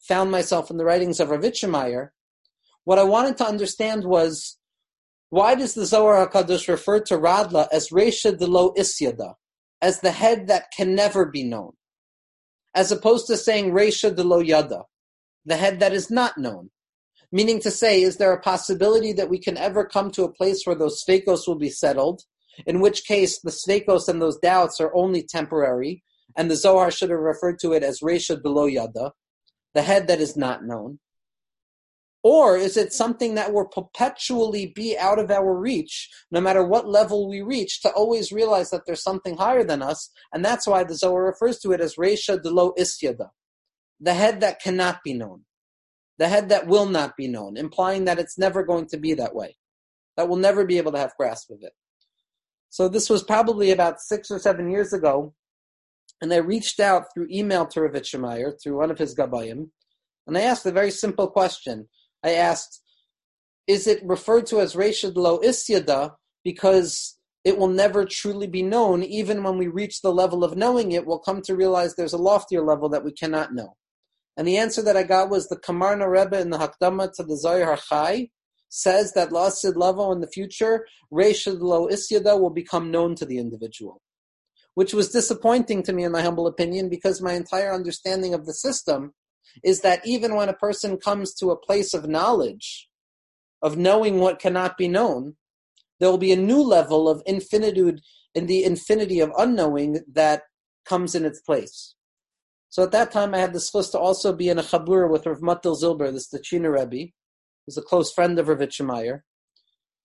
[0.00, 2.08] found myself in the writings of Ravitchemeyer,
[2.84, 4.58] what I wanted to understand was
[5.30, 9.34] why does the Zohar HaKadosh refer to Radla as Resha de lo Isyada,
[9.80, 11.72] as the head that can never be known,
[12.74, 14.82] as opposed to saying Resha de lo Yada,
[15.44, 16.70] the head that is not known?
[17.34, 20.64] Meaning to say, is there a possibility that we can ever come to a place
[20.64, 22.22] where those svekos will be settled?
[22.66, 26.04] In which case, the svekos and those doubts are only temporary,
[26.36, 29.12] and the Zohar should have referred to it as Resha below Yada,
[29.72, 30.98] the head that is not known.
[32.22, 36.86] Or is it something that will perpetually be out of our reach, no matter what
[36.86, 40.10] level we reach, to always realize that there's something higher than us?
[40.34, 43.30] And that's why the Zohar refers to it as Resha Delo Isyada,
[43.98, 45.44] the head that cannot be known
[46.22, 49.34] the head that will not be known, implying that it's never going to be that
[49.34, 49.56] way,
[50.16, 51.72] that we'll never be able to have grasp of it.
[52.70, 55.34] So this was probably about six or seven years ago,
[56.20, 59.70] and I reached out through email to Rav through one of his gabayim,
[60.28, 61.88] and I asked a very simple question.
[62.22, 62.80] I asked,
[63.66, 66.12] is it referred to as Reshad Lo Isyada
[66.44, 70.92] because it will never truly be known, even when we reach the level of knowing
[70.92, 73.74] it, we'll come to realize there's a loftier level that we cannot know.
[74.36, 77.36] And the answer that I got was the Kamarna Rebbe in the Hakdama to the
[77.36, 78.30] Zohar HaChai
[78.68, 83.38] says that Lasid Lavo in the future, Reshad Lo Isyada will become known to the
[83.38, 84.00] individual.
[84.74, 88.54] Which was disappointing to me, in my humble opinion, because my entire understanding of the
[88.54, 89.12] system
[89.62, 92.88] is that even when a person comes to a place of knowledge,
[93.60, 95.36] of knowing what cannot be known,
[96.00, 98.00] there will be a new level of infinitude
[98.34, 100.44] in the infinity of unknowing that
[100.86, 101.94] comes in its place.
[102.72, 105.26] So at that time, I had the schus to also be in a chabura with
[105.26, 107.12] Rav Matil Zilber, the Stachina Rebbe,
[107.66, 109.20] who's a close friend of Rav Shemeyer.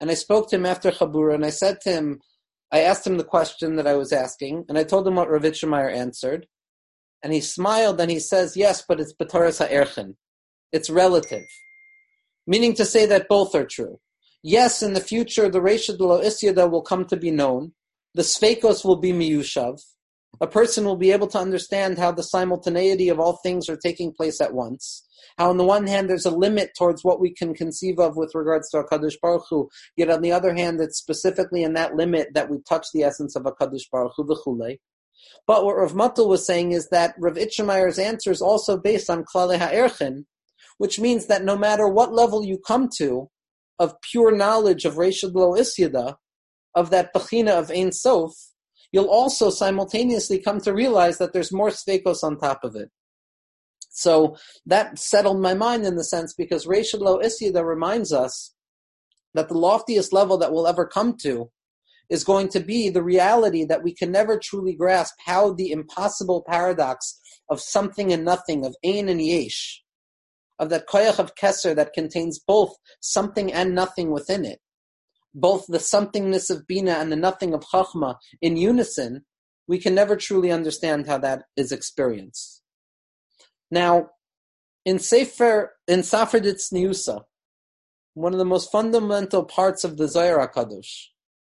[0.01, 2.19] And I spoke to him after chabura, and I said to him,
[2.69, 5.43] I asked him the question that I was asking, and I told him what Rav
[5.43, 6.45] Shemeyer answered.
[7.23, 10.15] And he smiled and he says, yes, but it's Bataras HaErchen.
[10.73, 11.47] It's relative.
[12.45, 14.01] Meaning to say that both are true.
[14.43, 17.71] Yes, in the future, the Reisha Lo Isyada will come to be known.
[18.13, 19.79] The Sveikos will be Miyushav
[20.39, 24.11] a person will be able to understand how the simultaneity of all things are taking
[24.11, 25.03] place at once.
[25.37, 28.35] How, on the one hand, there's a limit towards what we can conceive of with
[28.35, 32.29] regards to HaKadosh Baruch Hu, yet on the other hand, it's specifically in that limit
[32.33, 34.77] that we touch the essence of HaKadosh Baruch Hu, v'chulei.
[35.45, 39.25] But what Rav Matul was saying is that Rav Itchemeyer's answer is also based on
[39.25, 40.25] Klale HaErchin,
[40.77, 43.29] which means that no matter what level you come to
[43.79, 46.15] of pure knowledge of Reshad Lo Isyada,
[46.75, 48.31] of that Bechina of Ein Sof,
[48.97, 52.89] you'll also simultaneously come to realize that there's more svekos on top of it.
[53.91, 58.55] So that settled my mind in the sense because Reshad Lo Isyada reminds us
[59.35, 61.51] that the loftiest level that we'll ever come to
[62.09, 66.43] is going to be the reality that we can never truly grasp how the impossible
[66.47, 67.19] paradox
[67.51, 69.83] of something and nothing, of Ein and Yesh,
[70.57, 74.57] of that koyach of Kesser that contains both something and nothing within it,
[75.37, 79.23] both the somethingness of Bina and the nothing of Chachma in unison,
[79.67, 82.63] we can never truly understand how that is experienced.
[83.69, 84.09] Now,
[84.83, 87.21] in Sefer, in Safra Niusa,
[88.13, 91.09] one of the most fundamental parts of the Zohar HaKadosh,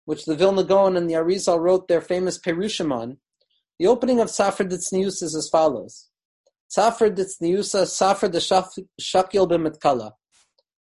[0.06, 3.17] which the Vilna Gaon and the Arizal wrote their famous Perushim on,
[3.80, 6.10] the opening of Safra Niusa is as follows.
[6.70, 10.12] Safra Niusa, Safra de Shakil b'mitkala.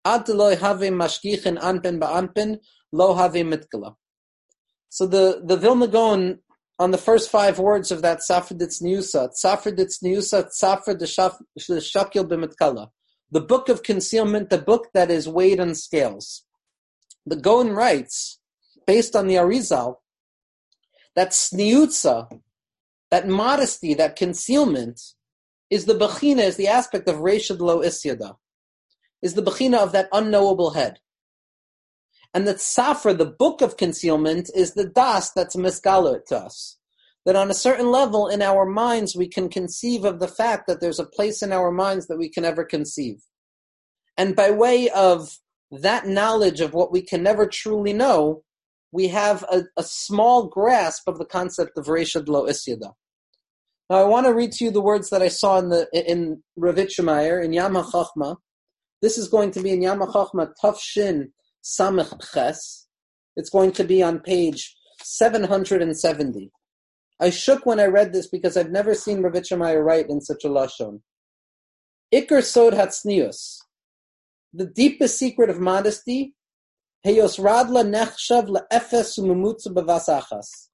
[0.05, 2.59] Ad lo have mashgichin anpen ba'anpen,
[2.93, 3.95] lo have mitkala.
[4.89, 6.39] So the, the Vilna Gaon
[6.79, 10.49] on the first five words of that Safra Niusa, Safra Niusa,
[10.97, 12.89] de Shakil b'mitkala
[13.31, 16.45] the book of concealment, the book that is weighed on scales.
[17.25, 18.39] The Gaon writes,
[18.87, 19.97] based on the Arizal,
[21.17, 22.41] that sniutza,
[23.11, 25.01] that modesty, that concealment,
[25.71, 28.37] is the bechina, is the aspect of Reshad Lo Isyada,
[29.23, 31.01] is the bechina of that unknowable head.
[32.37, 36.77] And that Safra, the book of concealment, is the das that's miskalo to us
[37.25, 40.83] that on a certain level in our minds we can conceive of the fact that
[40.83, 43.23] there's a place in our minds that we can never conceive.
[44.19, 45.39] And by way of
[45.71, 48.43] that knowledge of what we can never truly know,
[48.93, 52.93] we have a, a small grasp of the concept of Reshad Lo Isyada.
[53.89, 56.43] Now I want to read to you the words that I saw in the in
[56.55, 58.37] Rav Yitzchak Meir in Yam HaChachma.
[59.01, 61.29] This is going to be in Yam HaChachma Tafshin
[61.67, 62.87] Samech Ches.
[63.37, 66.53] It's going to be on page 770.
[67.19, 70.21] I shook when I read this because I've never seen Rav Yitzchak Meir write in
[70.21, 71.01] such a lashon.
[72.15, 73.57] Iker sod hatznius.
[74.53, 76.35] The deepest secret of modesty.
[77.05, 80.69] Heyos radla nechshav le'efes umumutzu b'vasachas.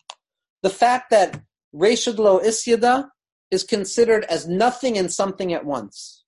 [0.63, 1.41] The fact that
[1.75, 3.09] Reshad lo isyada
[3.51, 6.25] is considered as nothing and something at once.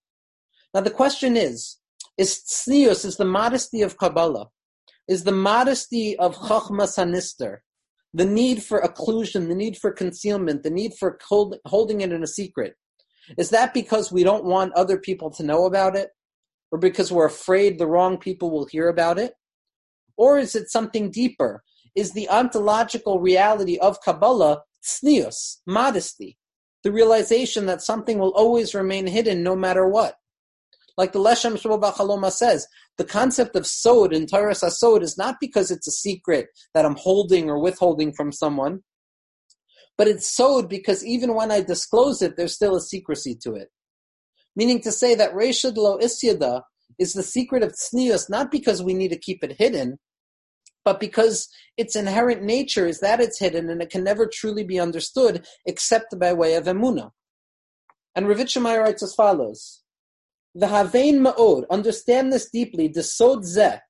[0.73, 1.77] Now the question is,
[2.17, 4.49] is tznius, is the modesty of Kabbalah,
[5.09, 7.59] is the modesty of Chachmas Hanister,
[8.13, 12.23] the need for occlusion, the need for concealment, the need for hold, holding it in
[12.23, 12.75] a secret.
[13.37, 16.11] Is that because we don't want other people to know about it?
[16.71, 19.35] Or because we're afraid the wrong people will hear about it?
[20.17, 21.63] Or is it something deeper?
[21.95, 26.37] Is the ontological reality of Kabbalah tznius, modesty,
[26.83, 30.17] the realization that something will always remain hidden no matter what?
[30.97, 35.71] Like the Leshem Shabbat says, the concept of sod in Torah Sod is not because
[35.71, 38.81] it's a secret that I'm holding or withholding from someone,
[39.99, 43.69] but it's sod because even when I disclose it, there's still a secrecy to it.
[44.55, 46.63] Meaning to say that Reshad Lo Isyada
[46.99, 49.99] is the secret of tznius not because we need to keep it hidden,
[50.85, 54.79] but because its inherent nature is that it's hidden and it can never truly be
[54.79, 57.11] understood except by way of emuna.
[58.15, 59.84] And Rav Yitzchak Meir writes as follows.
[60.57, 63.81] The Havein Ma'od, understand this deeply, the Sod Zeh,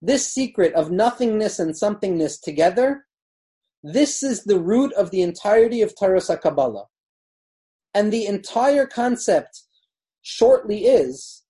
[0.00, 3.06] this secret of nothingness and somethingness together,
[3.82, 6.86] this is the root of the entirety of Taras Kabbalah.
[7.92, 9.62] And the entire concept
[10.22, 11.42] shortly is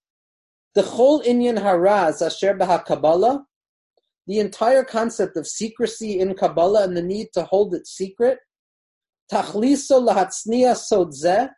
[0.74, 3.44] the Chol Inyan Haraz Asher Baha Kabbalah,
[4.26, 8.38] the entire concept of secrecy in Kabbalah and the need to hold it secret,
[9.30, 10.00] Tachliso
[10.76, 11.50] Sod Zeh,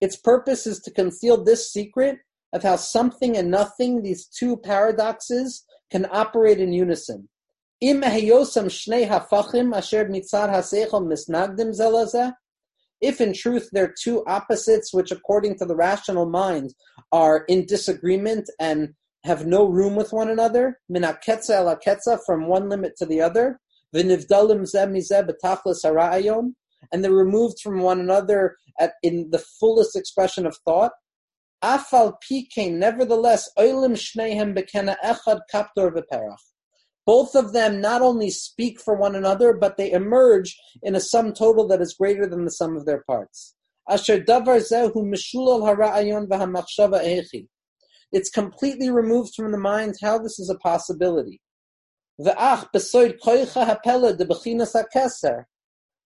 [0.00, 2.18] its purpose is to conceal this secret
[2.54, 7.28] of how something and nothing, these two paradoxes, can operate in unison.
[13.00, 16.74] If in truth they're two opposites which according to the rational mind
[17.12, 20.80] are in disagreement and have no room with one another,
[22.26, 23.60] from one limit to the other,
[26.92, 30.92] and they're removed from one another at, in the fullest expression of thought,
[31.62, 36.36] Afal pikein, nevertheless, oilim shnehem bekena echad kaptor v'perach.
[37.06, 41.32] Both of them not only speak for one another, but they emerge in a sum
[41.32, 43.54] total that is greater than the sum of their parts.
[43.88, 47.48] Asher davar zehu mishulal hara'ayon v'hamachshava echi.
[48.12, 51.40] It's completely removed from the mind how this is a possibility.
[52.20, 55.44] V'ach besoid koicha hapela de bechinas hakeser.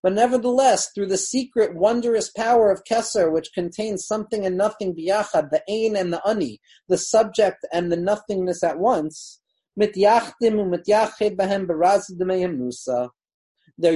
[0.03, 5.51] But nevertheless, through the secret, wondrous power of Kesser, which contains something and nothing biyachad,
[5.51, 9.41] the ain and the ani, the subject and the nothingness at once,
[9.77, 9.93] they're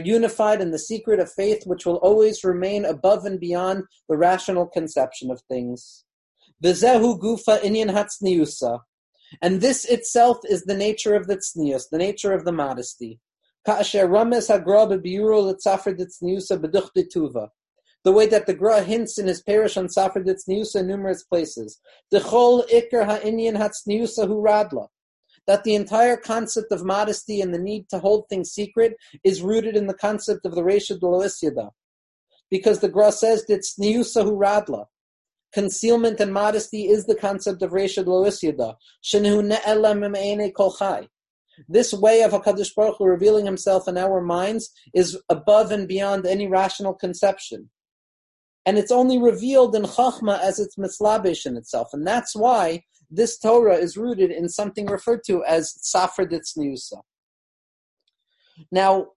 [0.04, 4.66] unified in the secret of faith, which will always remain above and beyond the rational
[4.66, 6.04] conception of things.
[6.62, 8.80] V'zehu gufa inyan hatzniusa.
[9.40, 13.18] And this itself is the nature of the tznius, the nature of the modesty.
[13.64, 13.76] The
[18.06, 21.78] way that the Gra hints in his parish on Safra Ditzniusa in numerous places.
[22.10, 22.24] That
[25.64, 29.86] the entire concept of modesty and the need to hold things secret is rooted in
[29.86, 31.70] the concept of the Resha Doloisyada.
[32.50, 34.86] Because the Gra says Ditzniusa hu radla.
[35.52, 38.74] Concealment and modesty is the concept of Resha Doloisyada.
[39.04, 41.06] Shenehu ne'elem kol chai.
[41.68, 46.26] This way of HaKadosh Baruch Hu revealing himself in our minds is above and beyond
[46.26, 47.70] any rational conception
[48.64, 51.88] and it's only revealed in Chachma as it's mislabish in itself.
[51.92, 57.00] And that's why this Torah is rooted in something referred to as Safra Ditzniusa.
[58.70, 59.08] Now,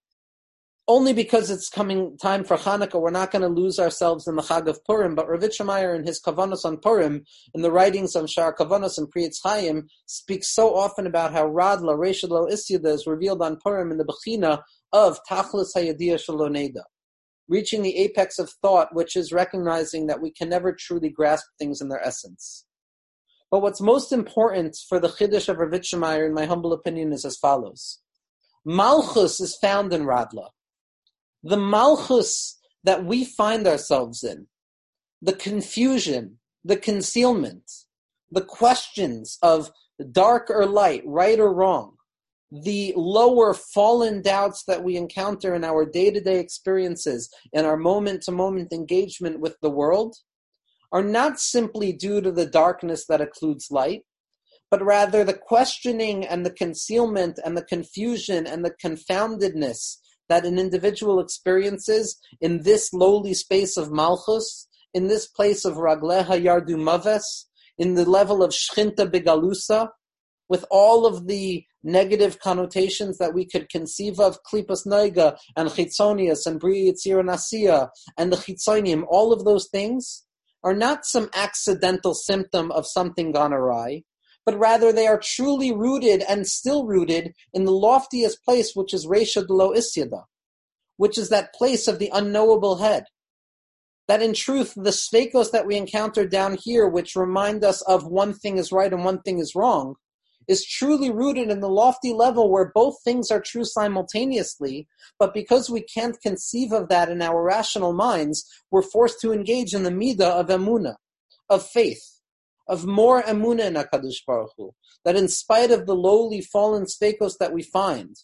[0.88, 4.42] only because it's coming time for Hanukkah, we're not going to lose ourselves in the
[4.42, 5.14] Chag of Purim.
[5.14, 7.24] But Ravitch in his Kavanos on Purim,
[7.54, 11.46] in the writings on Shar Kavanos and Pri Etz Chaim, speaks so often about how
[11.46, 14.62] Radla, Reshad Lo Isyada is revealed on Purim in the Bechina
[14.92, 16.82] of Tachlis Hayadiyah Shaloneda
[17.48, 21.80] reaching the apex of thought, which is recognizing that we can never truly grasp things
[21.80, 22.64] in their essence.
[23.50, 27.36] But what's most important for the Chiddush of Rav in my humble opinion, is as
[27.36, 28.00] follows.
[28.64, 30.48] Malchus is found in Radla.
[31.46, 34.48] The Malchus that we find ourselves in,
[35.22, 37.70] the confusion, the concealment,
[38.32, 39.70] the questions of
[40.10, 41.98] dark or light, right or wrong,
[42.50, 47.76] the lower fallen doubts that we encounter in our day to day experiences and our
[47.76, 50.16] moment to moment engagement with the world
[50.90, 54.02] are not simply due to the darkness that occludes light,
[54.68, 59.98] but rather the questioning and the concealment and the confusion and the confoundedness
[60.28, 66.42] that an individual experiences in this lowly space of Malchus, in this place of Ragleha
[66.42, 67.46] Yardu Maves,
[67.78, 69.88] in the level of Shchinta Bigalusa,
[70.48, 76.46] with all of the negative connotations that we could conceive of, klipas noiga and chitzonius
[76.46, 80.24] and bri and the chitzonim, all of those things
[80.62, 84.02] are not some accidental symptom of something gone awry,
[84.46, 89.04] but rather they are truly rooted and still rooted in the loftiest place, which is
[89.04, 90.22] Resha Lo Isyada,
[90.96, 93.06] which is that place of the unknowable head.
[94.06, 98.32] That in truth, the svekos that we encounter down here, which remind us of one
[98.32, 99.96] thing is right and one thing is wrong,
[100.46, 104.86] is truly rooted in the lofty level where both things are true simultaneously,
[105.18, 109.74] but because we can't conceive of that in our rational minds, we're forced to engage
[109.74, 110.94] in the midah of emuna,
[111.50, 112.15] of faith,
[112.68, 117.38] of more emuna in HaKadosh Baruch Hu, that in spite of the lowly fallen svekos
[117.38, 118.16] that we find,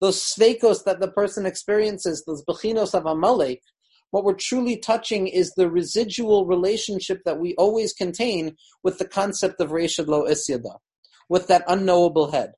[0.00, 3.62] those svekos that the person experiences, those bechinos of Amalek,
[4.10, 9.60] what we're truly touching is the residual relationship that we always contain with the concept
[9.60, 10.76] of Reshad Lo Isyada
[11.28, 12.52] with that unknowable head.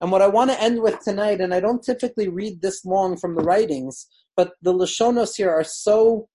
[0.00, 3.16] And what I want to end with tonight, and I don't typically read this long
[3.16, 4.06] from the writings,
[4.36, 6.28] but the Lashonos here are so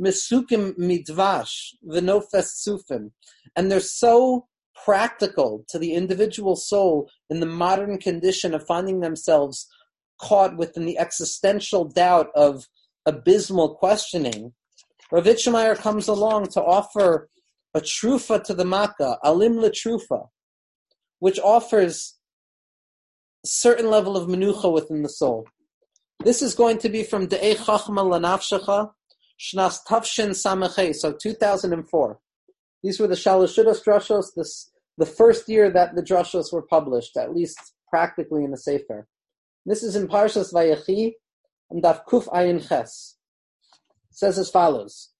[0.00, 3.10] misukim midvash, v'nofes sufim,
[3.56, 4.46] and they're so
[4.84, 9.68] practical to the individual soul in the modern condition of finding themselves
[10.20, 12.66] caught within the existential doubt of
[13.06, 14.52] abysmal questioning.
[15.10, 15.26] Rav
[15.78, 17.28] comes along to offer
[17.74, 20.28] a trufa to the Makkah, alim le trufa,
[21.18, 22.16] which offers
[23.44, 25.46] a certain level of menucha within the soul.
[26.24, 28.90] This is going to be from De'ei Chachma
[29.38, 32.18] Shnas Tavshin Samachay, so 2004.
[32.82, 37.34] These were the Shalashudas Drashos, this, the first year that the Drashos were published, at
[37.34, 37.58] least
[37.88, 39.06] practically in the Sefer.
[39.66, 41.12] This is in Parshas Vayechi,
[41.70, 43.16] and Daf Kuf Ayin Ches.
[44.10, 45.12] Says as follows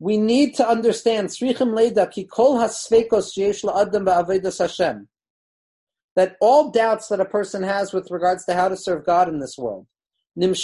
[0.00, 5.08] we need to understand Srichim Leda ki kol hasvekos sheyesh la'adam ba'avedas Hashem.
[6.14, 9.40] That all doubts that a person has with regards to how to serve God in
[9.40, 9.86] this world,
[10.40, 10.54] In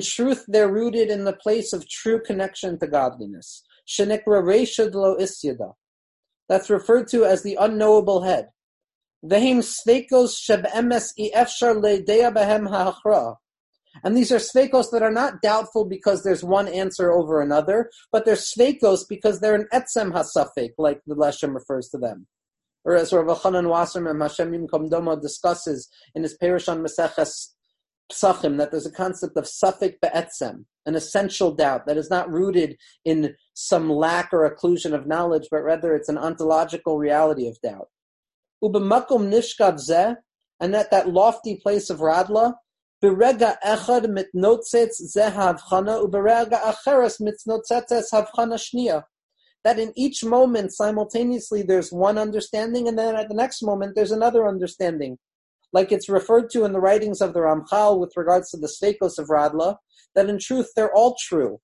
[0.00, 3.62] truth, they're rooted in the place of true connection to godliness.
[6.48, 8.48] That's referred to as the unknowable head.
[9.22, 9.36] And
[14.16, 18.34] these are svekos that are not doubtful because there's one answer over another, but they're
[18.34, 22.26] svekos because they're an etzem hasafek, like the Leshem refers to them.
[22.88, 27.48] Or as Rav Elchanan Wasserman Hashem Yimkom Domo discusses in his Parish on Maseches
[28.10, 32.78] Psachim, that there's a concept of safek be'etzem, an essential doubt that is not rooted
[33.04, 37.88] in some lack or occlusion of knowledge, but rather it's an ontological reality of doubt.
[38.64, 40.16] Ubemakum nishkad zeh,
[40.58, 42.54] and at that lofty place of Radla,
[43.04, 49.02] Berega echad mitnotzetz ze havchana, uberega acheres mitnotzetzes havchana shnia.
[49.64, 54.12] That in each moment, simultaneously, there's one understanding, and then at the next moment, there's
[54.12, 55.18] another understanding.
[55.72, 59.18] like it's referred to in the writings of the Ramchal with regards to the Sveikos
[59.18, 59.76] of Radla,
[60.14, 61.60] that in truth they're all true.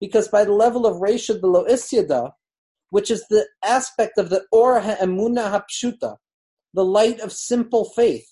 [0.00, 2.32] Because by the level of Reshad below Isyada,
[2.90, 6.16] which is the aspect of the Or Ha'emuna Hapshuta,
[6.72, 8.26] the light of simple faith,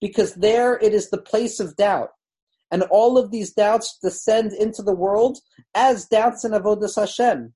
[0.00, 2.10] because there it is the place of doubt.
[2.70, 5.38] And all of these doubts descend into the world
[5.74, 7.52] as doubts in Avodas Hashem,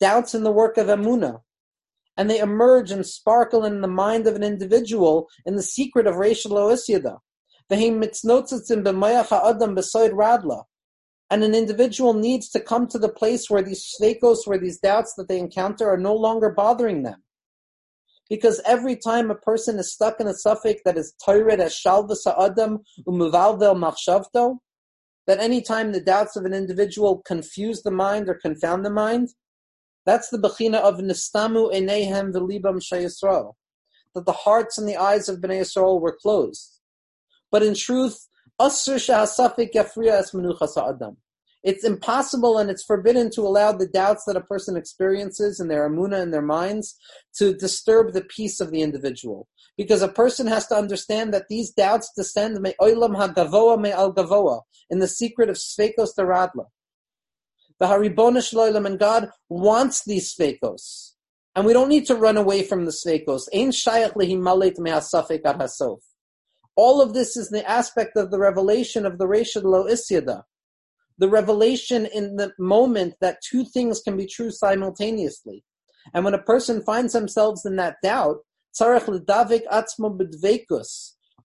[0.00, 1.40] doubts in the work of Emunah,
[2.16, 6.16] and they emerge and sparkle in the mind of an individual in the secret of
[6.16, 7.18] Reshad Loisyada.
[11.32, 15.14] And an individual needs to come to the place where these sveikos, where these doubts
[15.14, 17.22] that they encounter are no longer bothering them.
[18.28, 22.24] Because every time a person is stuck in a suffix that is toired as shalvas
[22.24, 24.58] ha'adam umuvalvel machshavto,
[25.26, 29.28] that any time the doubts of an individual confuse the mind or confound the mind,
[30.06, 33.54] that's the bechina of nistamu enehem v'libam shayisrael,
[34.14, 36.80] that the hearts and the eyes of Bnei Yisrael were closed.
[37.50, 38.28] But in truth,
[38.60, 41.16] asr shahasafik yafriya es adam.
[41.62, 45.88] It's impossible and it's forbidden to allow the doubts that a person experiences in their
[45.88, 46.96] amuna in their minds
[47.36, 49.46] to disturb the peace of the individual.
[49.76, 54.62] Because a person has to understand that these doubts descend me hagavoa me al gavoa
[54.88, 56.64] in the secret of sveikos daradla.
[57.80, 61.12] The Haribona Shloilam and God wants these sveikos.
[61.56, 63.48] And we don't need to run away from the sveikos.
[63.54, 65.98] Ein shayach lehimalet me'asafek ad hasof.
[66.76, 70.42] All of this is the aspect of the revelation of the Reshad Lo Isyada.
[71.18, 75.64] The revelation in the moment that two things can be true simultaneously.
[76.14, 78.38] And when a person finds themselves in that doubt,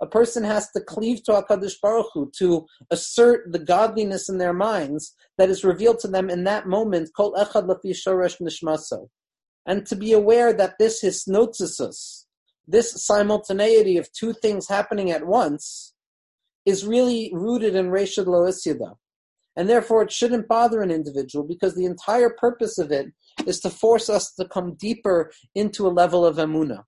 [0.05, 4.53] a person has to cleave to HaKadosh Baruch Hu, to assert the godliness in their
[4.53, 7.93] minds that is revealed to them in that moment, Kol Echad Lafi
[8.41, 9.09] Nishmaso.
[9.65, 12.25] And to be aware that this hisnotisus,
[12.67, 15.95] this simultaneity of two things happening at once,
[16.65, 18.95] is really rooted in Reshad Loisyada.
[19.55, 23.07] And therefore it shouldn't bother an individual because the entire purpose of it
[23.47, 26.83] is to force us to come deeper into a level of Emunah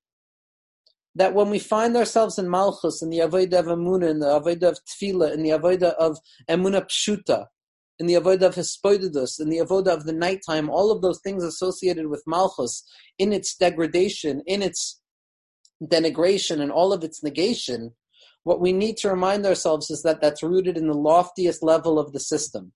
[1.18, 4.70] that when we find ourselves in Malchus, in the Avodah of Emunah, in the Avodah
[4.70, 7.48] of Tefillah, in the Avodah of Emunah Pshuta,
[7.98, 11.44] in the Avodah of Hespoidus, in the Avodah of the nighttime, all of those things
[11.44, 12.84] associated with Malchus,
[13.18, 15.02] in its degradation, in its
[15.84, 17.94] denigration, and all of its negation,
[18.44, 22.14] what we need to remind ourselves is that that's rooted in the loftiest level of
[22.14, 22.74] the system.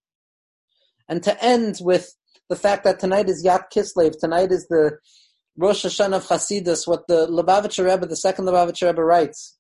[1.08, 2.16] And to end with
[2.50, 4.98] the fact that tonight is Yat Kislev, tonight is the
[5.62, 9.60] Rosh Hashanah of Chasidus, what the Lubavitcher Rebbe, the second Lubavitcher Rebbe writes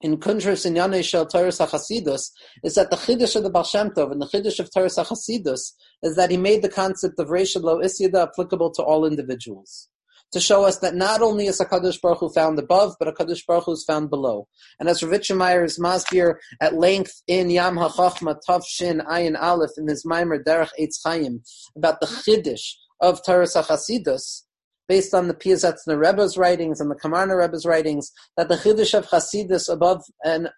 [0.00, 2.30] in Kuntres in Yanei Shel Torah HaChasidus
[2.62, 5.72] is that the Chiddush of the Baal Shem Tov and the Chiddush of Torah HaChasidus
[6.04, 9.88] is that he made the concept of Reishad Lo Isyada applicable to all individuals.
[10.32, 13.64] To show us that not only is HaKadosh Baruch Hu found above, but HaKadosh Baruch
[13.64, 14.46] Hu is found below.
[14.78, 19.40] And as Rav Yitzchak Meir is masbir at length in Yam HaChachma Tav Shin Ayin
[19.40, 21.42] Aleph in his Maimer Derech Eitz Chaim
[21.76, 24.42] about the Chiddush of Torah HaChasidus,
[24.88, 29.06] based on the Piazetzner Rebbe's writings and the Kamarna Rebbe's writings, that the Chiddush of
[29.08, 30.50] Hasidus above and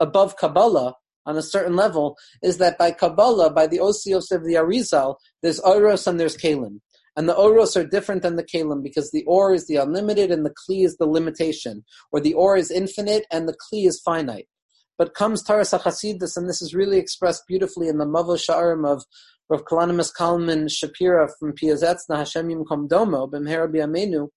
[0.00, 0.94] above Kabbalah
[1.26, 5.60] on a certain level is that by Kabbalah, by the Osios of the Arizal, there's
[5.60, 6.80] Oros and there's Kalim.
[7.16, 10.44] And the Oros are different than the Kalim because the Or is the unlimited and
[10.44, 14.46] the Kli is the limitation, or the Or is infinite and the Kli is finite.
[14.98, 19.04] But comes Taras HaChasidus, and this is really expressed beautifully in the Mavo Sha'arim of
[19.48, 24.28] Rav Kalonymus Kalman Shapira from Piazetzna Hashem Yimkom Domo B'mhera B'Yamenu,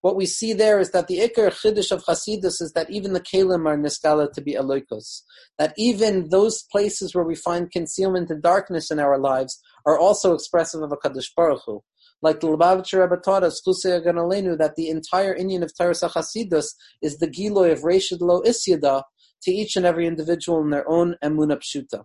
[0.00, 3.20] what we see there is that the Iker Chiddush of Chasidus is that even the
[3.20, 5.22] Kalim are niskala to be Eloikos.
[5.60, 10.34] That even those places where we find concealment and darkness in our lives are also
[10.34, 11.84] expressive of HaKadosh Baruch Hu.
[12.20, 17.28] Like the Lubavitcher Rebbe taught us, that the entire inyan of Teres Chasidus is the
[17.28, 19.04] Giloy of Reshid Lo Isyada
[19.42, 22.02] to each and every individual in their own Emunah Pshuta.